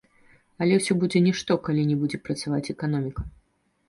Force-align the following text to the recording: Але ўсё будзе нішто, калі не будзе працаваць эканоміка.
Але 0.65 0.77
ўсё 0.77 0.95
будзе 1.03 1.19
нішто, 1.25 1.57
калі 1.67 1.83
не 1.89 1.97
будзе 2.05 2.17
працаваць 2.25 2.71
эканоміка. 2.75 3.27